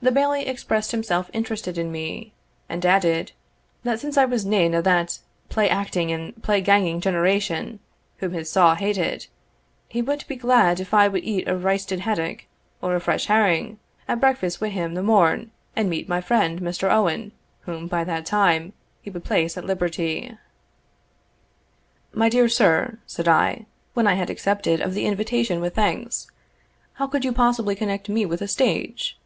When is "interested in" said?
1.32-1.90